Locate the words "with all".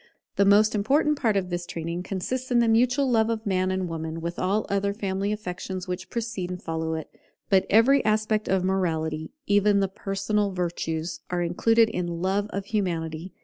4.19-4.65